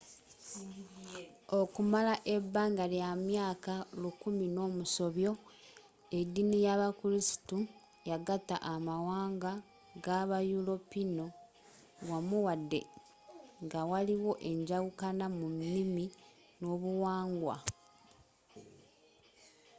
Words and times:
okumala 1.59 2.13
ebanga 2.35 2.85
ly'amyaka 2.93 3.73
lukumi 4.01 4.45
nomusobyo 4.55 5.31
ediini 6.19 6.57
yabakristu 6.67 7.57
yagata 8.09 8.55
amawanga 8.73 9.51
gabayuropiinu 10.05 11.25
wammu 12.09 12.37
wadde 12.47 12.81
nga 13.63 13.79
waliwo 13.91 14.31
enjawukana 14.49 15.25
mu 15.37 15.47
nimi 15.59 16.05
n'obuwangwa 16.59 17.55